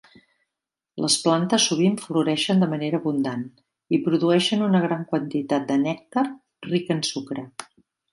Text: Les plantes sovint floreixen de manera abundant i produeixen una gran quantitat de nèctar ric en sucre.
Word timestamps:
Les 1.03 1.15
plantes 1.25 1.65
sovint 1.71 1.99
floreixen 2.05 2.63
de 2.63 2.69
manera 2.71 2.99
abundant 3.03 3.43
i 3.97 3.99
produeixen 4.07 4.63
una 4.69 4.81
gran 4.87 5.05
quantitat 5.13 5.69
de 5.73 5.77
nèctar 5.83 6.25
ric 6.73 6.91
en 6.97 7.05
sucre. 7.11 7.45